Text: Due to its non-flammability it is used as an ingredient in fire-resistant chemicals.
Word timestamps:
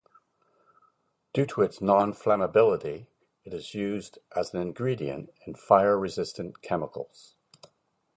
Due 1.31 1.45
to 1.45 1.61
its 1.61 1.79
non-flammability 1.79 3.05
it 3.43 3.53
is 3.53 3.75
used 3.75 4.17
as 4.35 4.51
an 4.51 4.59
ingredient 4.59 5.29
in 5.45 5.53
fire-resistant 5.53 6.63
chemicals. 6.63 7.35